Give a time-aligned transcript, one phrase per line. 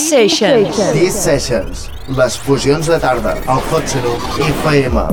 [0.00, 0.76] Sessions.
[0.92, 5.04] These Sessions, les fusions de tarda, al Hot Seno FM.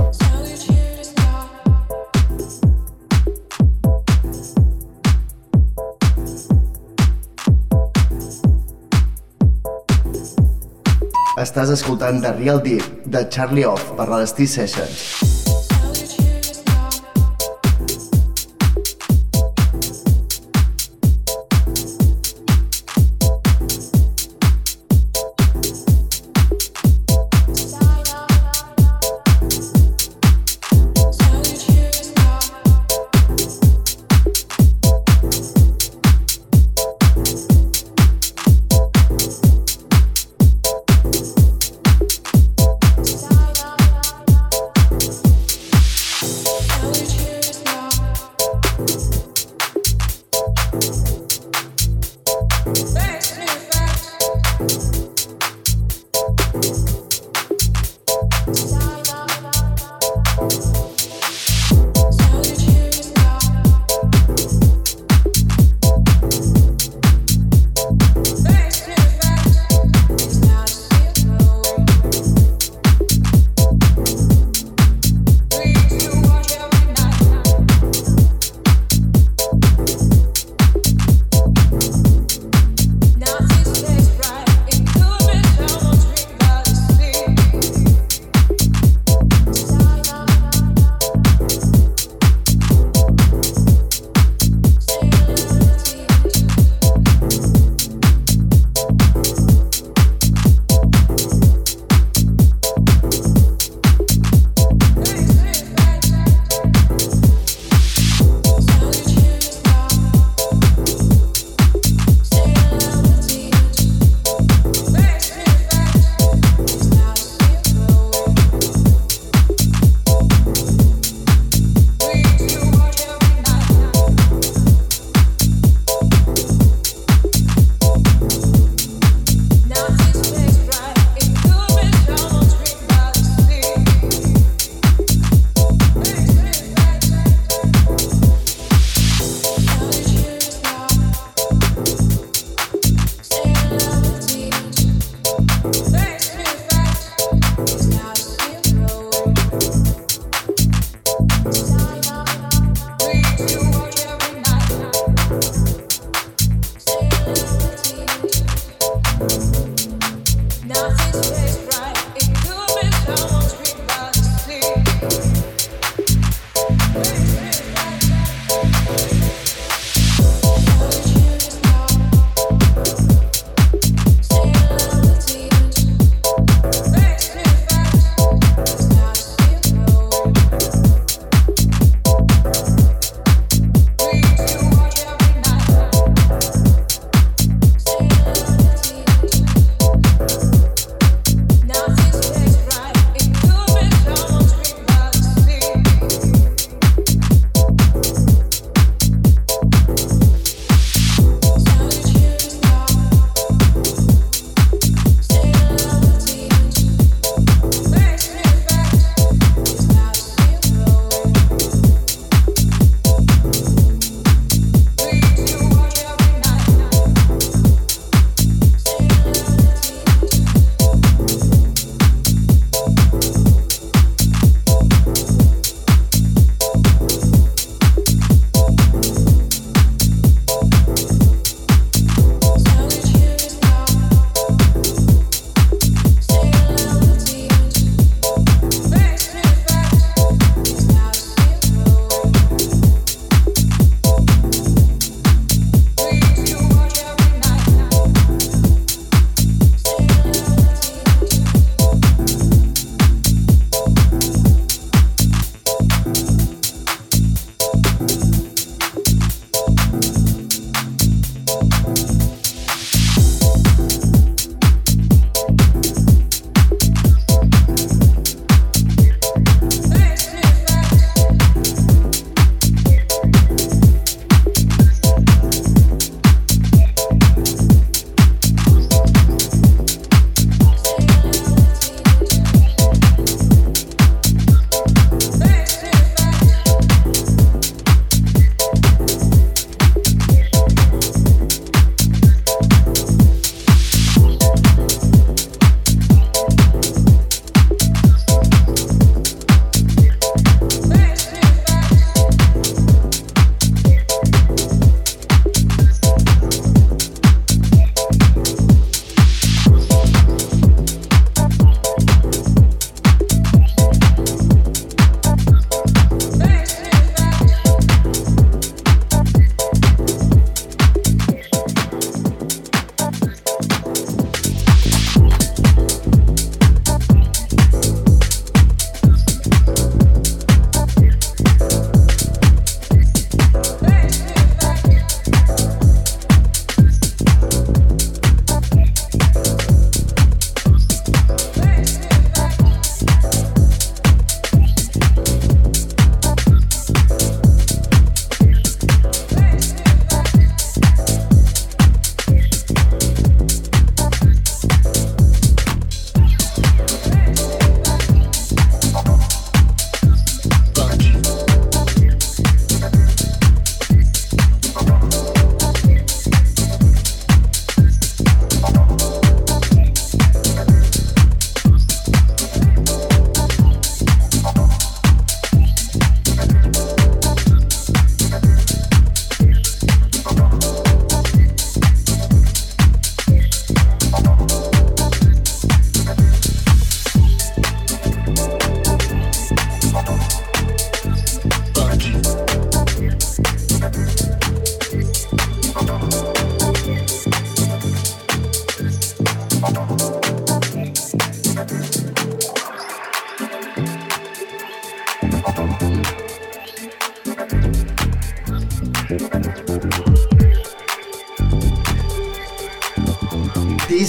[11.37, 15.36] Estàs escoltant The Real Deep, de Charlie Off, per les T-Sessions.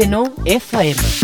[0.00, 1.19] 100.9 FM.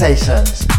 [0.00, 0.69] Sessions.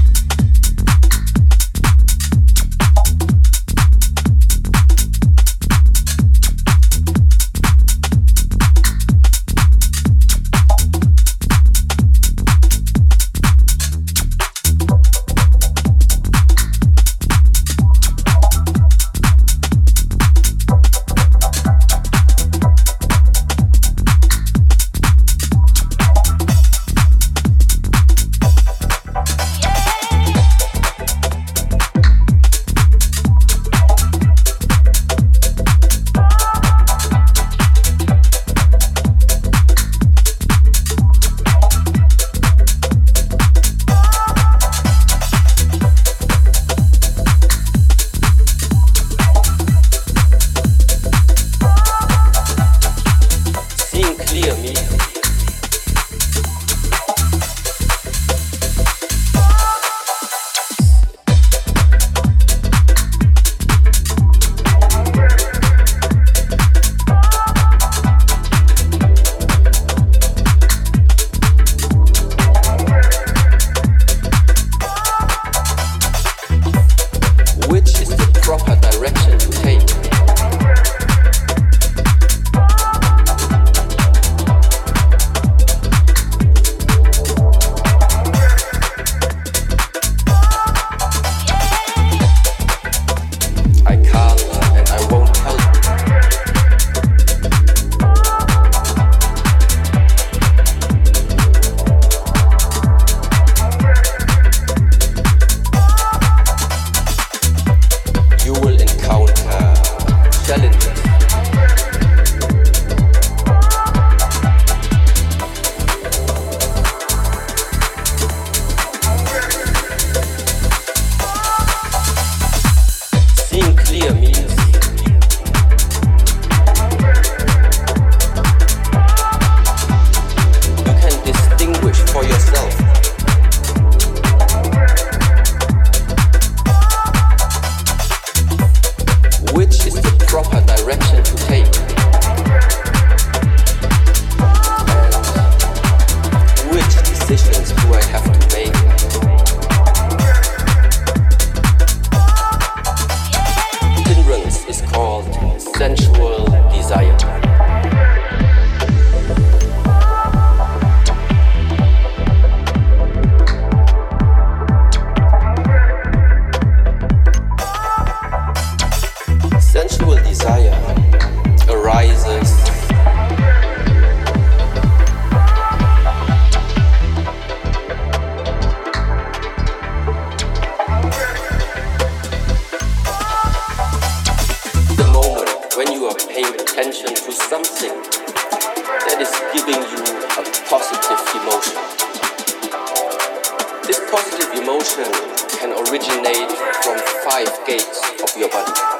[195.60, 196.52] can originate
[196.84, 198.92] from five gates of your body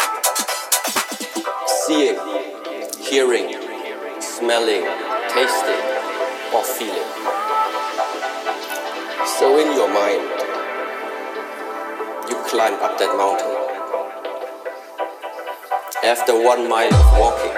[1.92, 2.16] seeing,
[3.02, 3.52] hearing,
[4.22, 4.86] smelling,
[5.34, 5.84] tasting,
[6.56, 7.10] or feeling.
[9.26, 10.24] So in your mind,
[12.30, 13.52] you climb up that mountain.
[16.04, 17.58] After one mile of walking,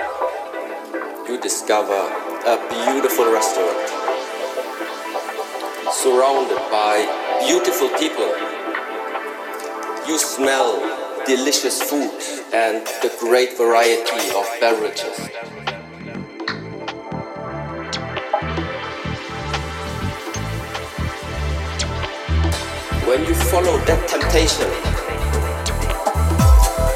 [1.28, 2.02] you discover
[2.48, 3.90] a beautiful restaurant
[5.92, 8.28] surrounded by beautiful people.
[10.08, 10.80] You smell
[11.26, 12.12] delicious food
[12.54, 15.20] and the great variety of beverages.
[23.06, 24.70] When you follow that temptation,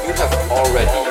[0.06, 1.07] you have already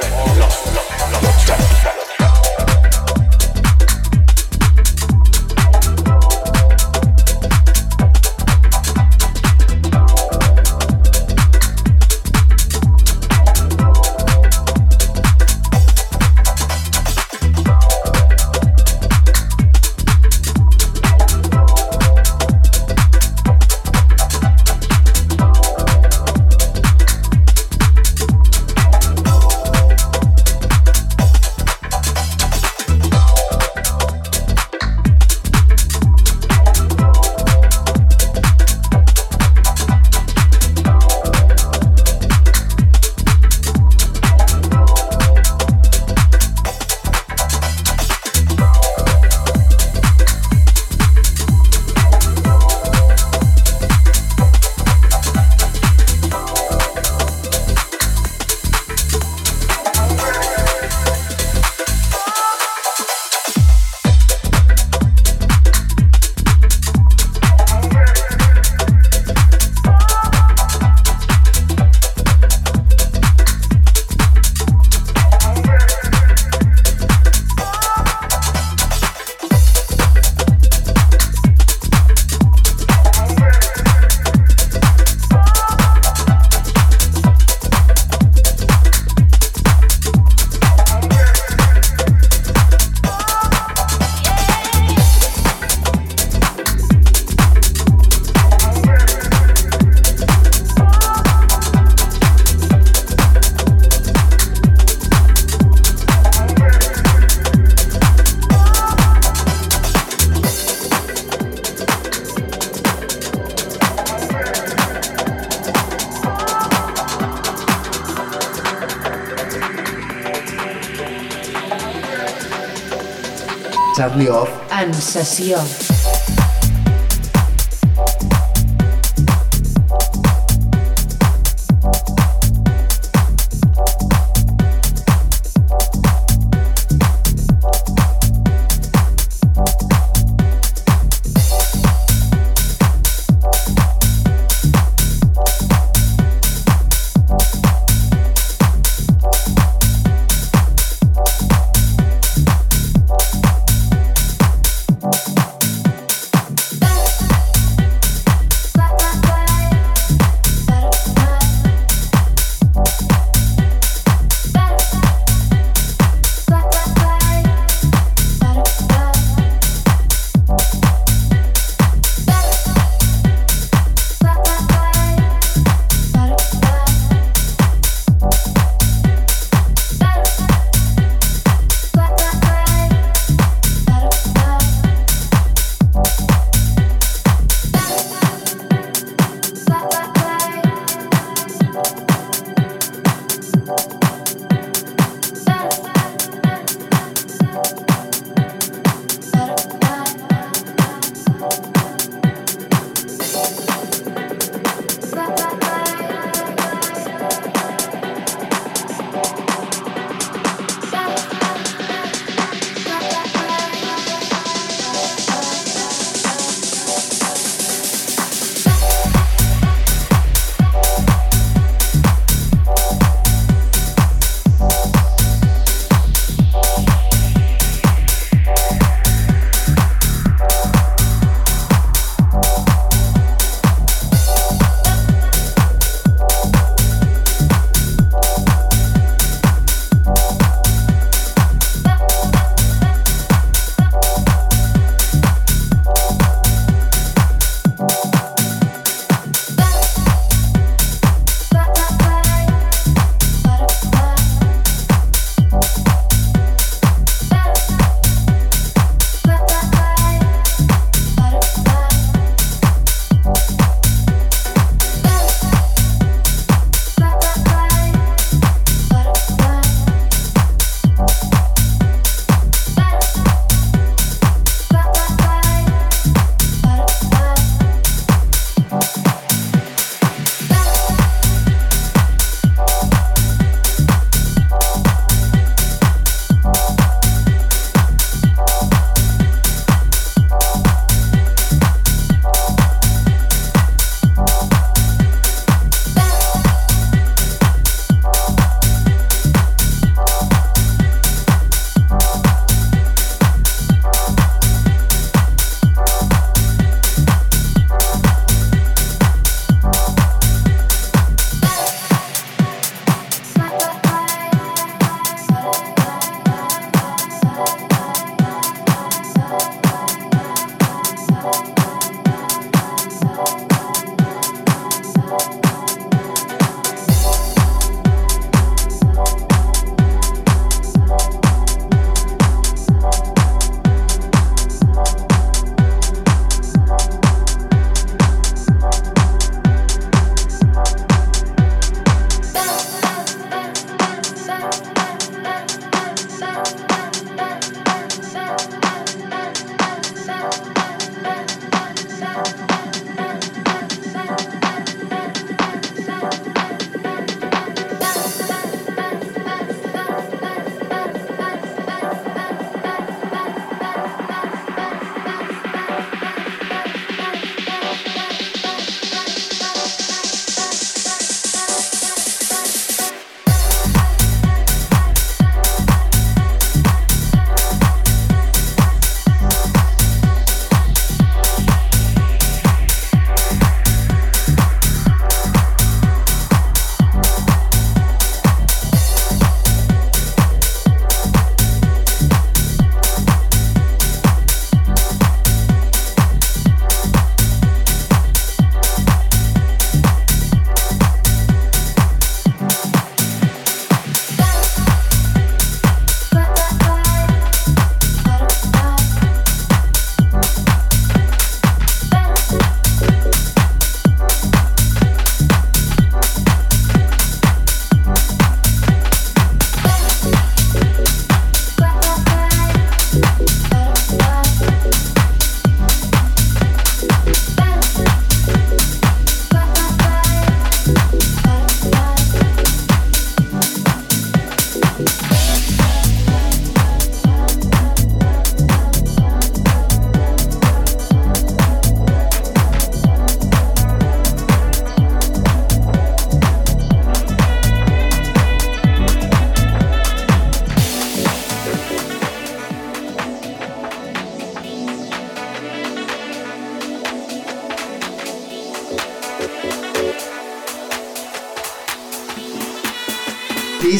[125.07, 125.76] sensación.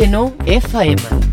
[0.00, 1.29] Seno FM.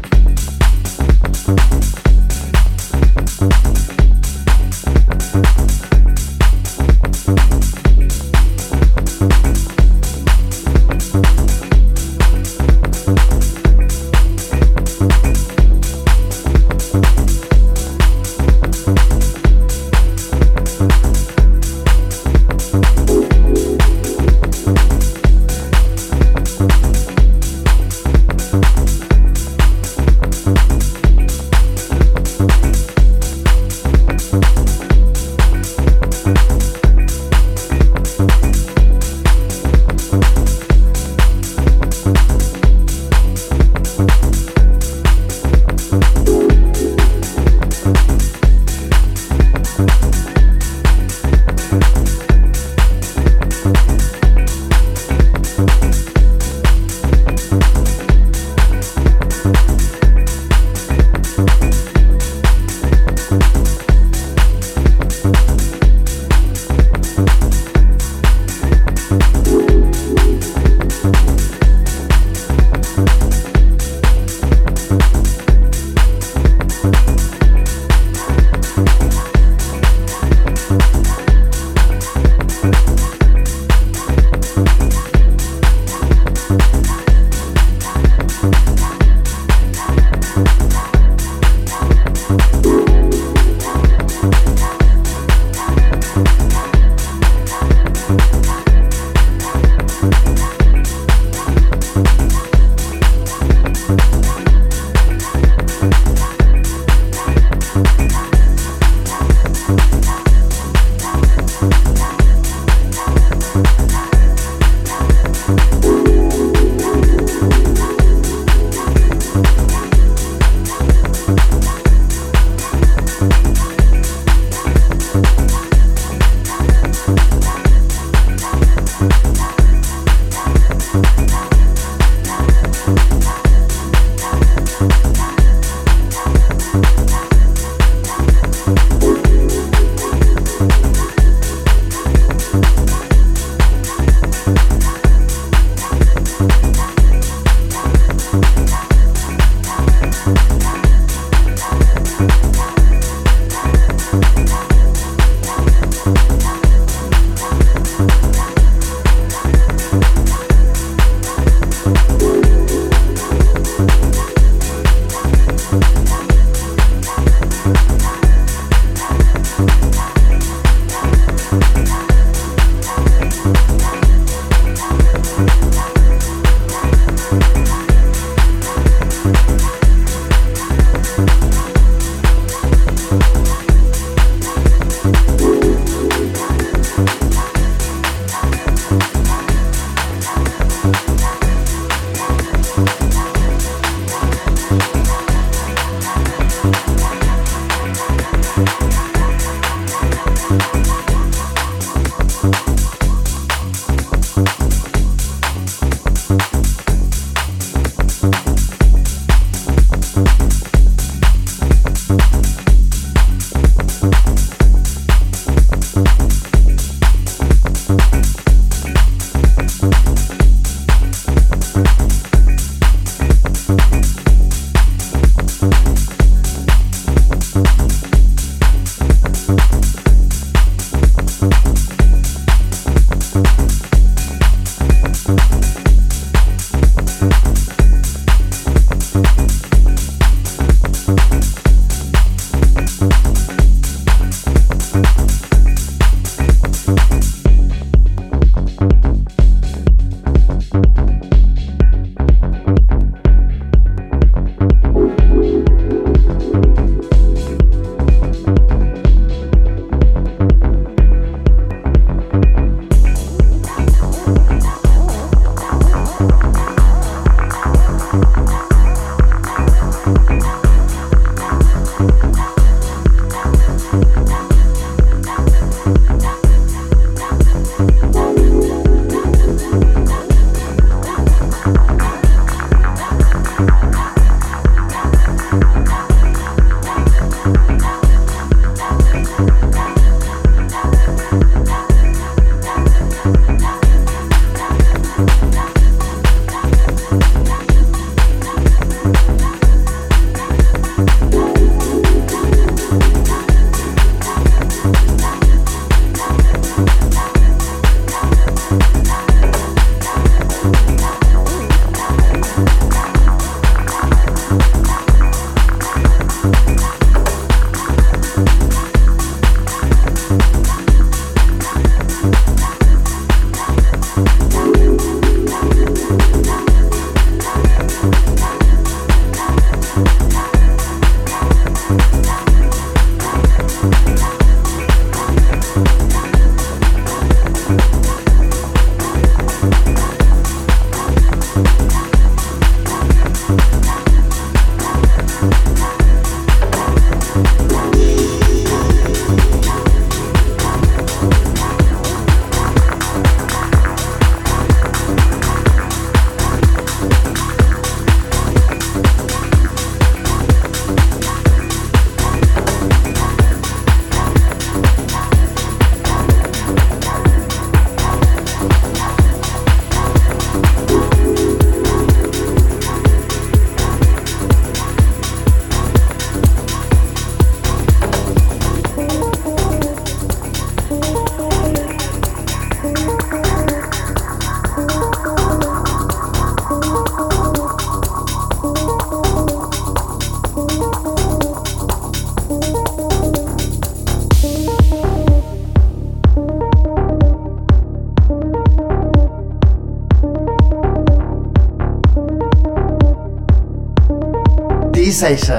[405.18, 405.57] say.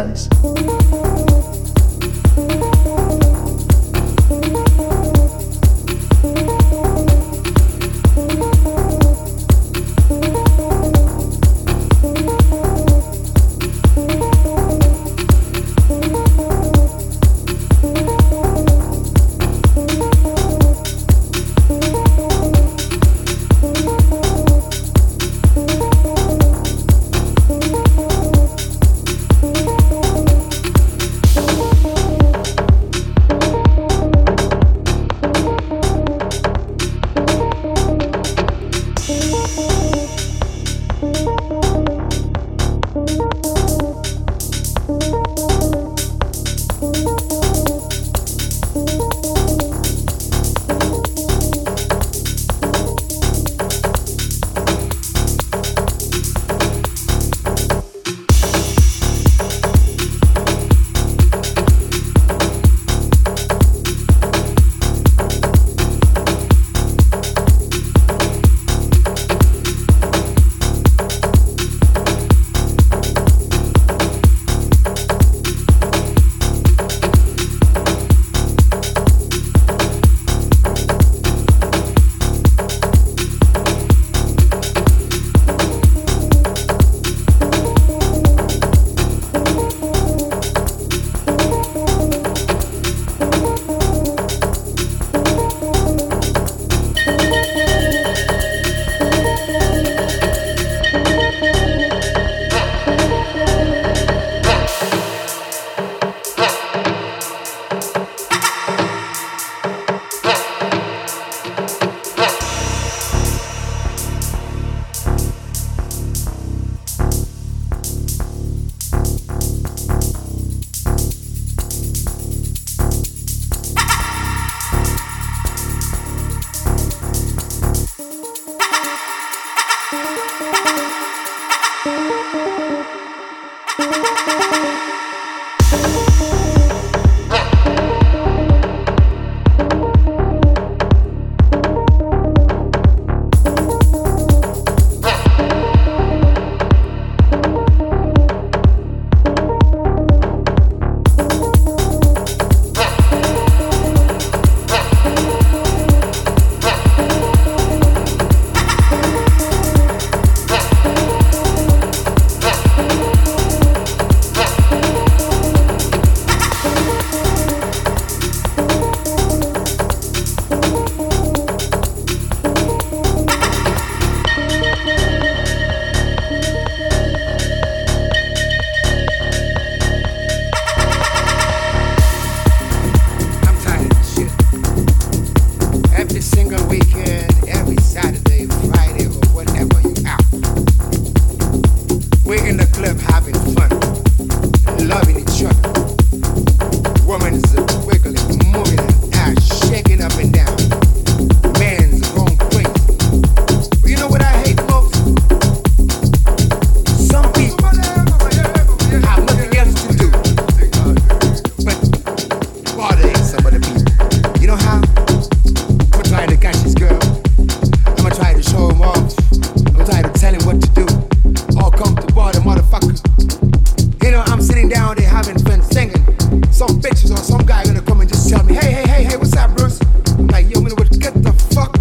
[226.99, 229.37] directions or some guy gonna come and just tell me, hey, hey, hey, hey, what's
[229.37, 229.81] up, Bruce?
[230.19, 231.77] I'm like, yo, get the fuck?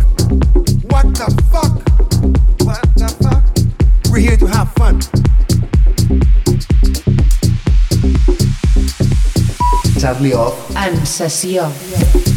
[0.92, 1.74] What the fuck?
[2.66, 4.12] What the fuck?
[4.12, 5.02] We're here to have fun.
[10.00, 10.76] Charlie off.
[10.76, 12.37] And Sassi off.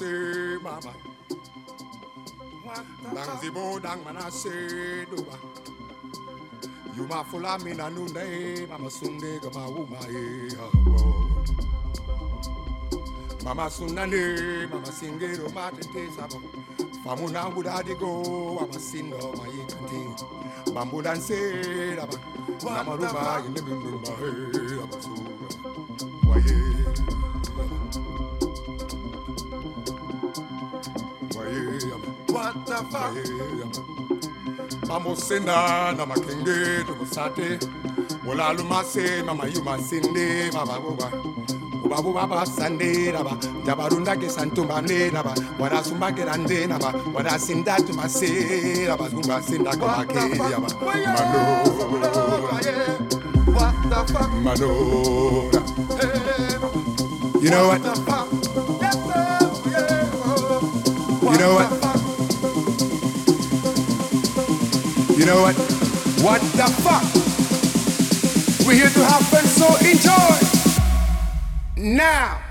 [0.00, 0.92] Mula mama.
[3.14, 5.36] Dang zibo dang manase duba.
[6.94, 11.28] You ma fula mi na nune mama sunde gama uma e eh, oh, oh.
[13.44, 16.38] Mama sunane mama singero oh, mate te sabo.
[17.04, 20.00] Famuna buda di go ama sindo ma ye kanti.
[20.72, 22.18] Bambu danse daba.
[22.62, 24.28] Mama ruba in the bindu ma he
[24.58, 25.12] eh, abasu.
[26.28, 27.27] Waye.
[43.64, 45.34] Jabarunda ke santumba ne naba.
[45.58, 46.92] Wada sumba ke rande naba.
[47.14, 49.08] Wada sinda tumase naba.
[49.08, 50.68] Sumba sinda kamake yaba.
[50.84, 52.58] Manora.
[53.56, 54.30] What the fuck?
[54.44, 55.60] Manora.
[57.42, 57.80] You know what?
[61.32, 61.87] You know what?
[65.28, 65.56] Know what?
[66.24, 67.04] What the fuck?
[68.66, 70.38] We're here to have fun, so enjoy.
[71.76, 72.47] Now.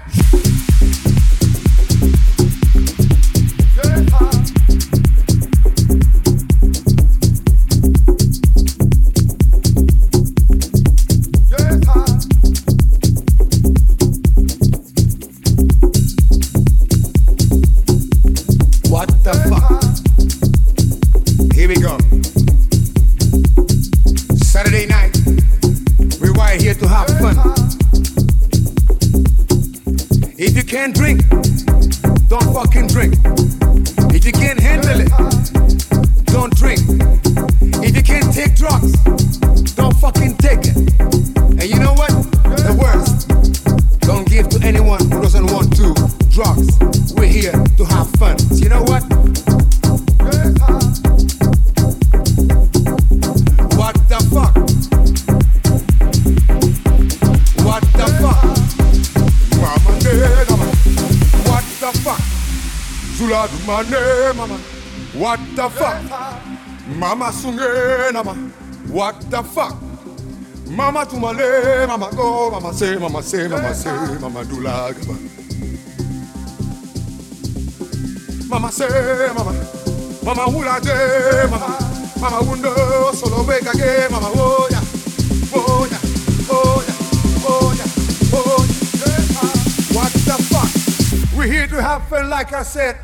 [63.50, 64.34] Eh,
[65.14, 66.04] what the fuck?
[66.88, 68.34] Mama sunge eh, nama.
[68.92, 69.76] What the fuck?
[70.70, 75.16] Mama tumale, mama go, mama say, mama say, mama say, mama do lagaba.
[78.50, 79.54] Mama say, mama,
[80.24, 81.78] mama hula de, mama,
[82.20, 84.80] mama wundo, solo wake again, mama oh ya,
[85.56, 86.00] oh ya,
[86.52, 86.94] oh ya,
[87.48, 87.86] oh ya,
[88.34, 89.96] oh ya.
[89.96, 91.38] What the fuck?
[91.38, 92.98] We're here to have fun, like I said.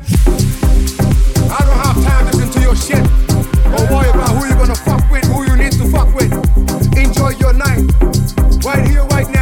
[8.64, 9.33] Right here, right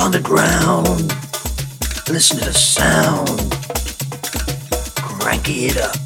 [0.00, 1.12] on the ground.
[2.08, 3.28] Listen to the sound.
[4.96, 5.96] Crank it up.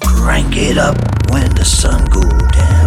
[0.00, 0.96] Crank it up
[1.30, 2.77] when the sun goes down.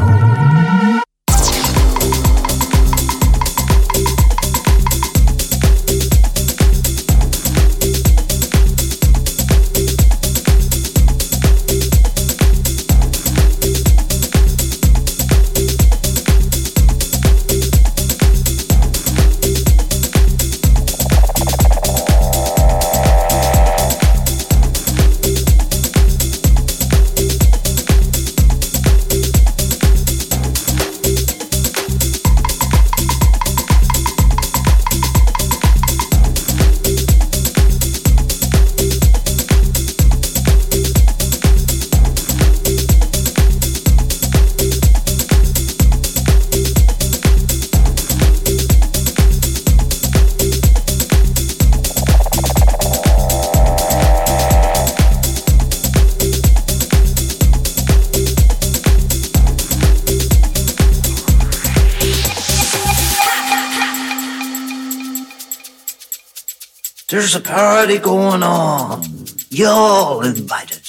[67.31, 69.05] There's a party going on.
[69.49, 70.81] Y'all invited.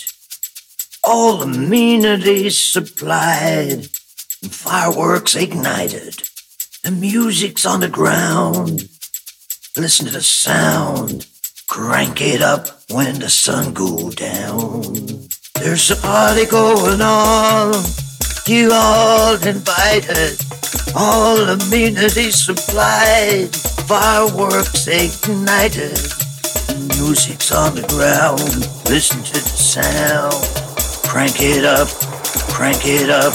[1.05, 3.87] All amenities supplied.
[4.51, 6.29] Fireworks ignited.
[6.83, 8.89] The music's on the ground.
[9.77, 11.29] Listen to the sound.
[11.69, 15.29] Crank it up when the sun goes down.
[15.61, 17.85] There's a party going on.
[18.49, 20.41] You all invited.
[20.97, 23.55] All amenities supplied.
[23.87, 26.22] Fireworks ignited.
[26.89, 28.41] Music's on the ground.
[28.89, 30.33] Listen to the sound.
[31.09, 31.89] Crank it up.
[32.53, 33.33] Crank it up.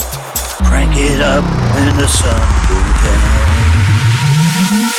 [0.66, 1.44] Crank it up
[1.74, 4.97] when the sun goes down.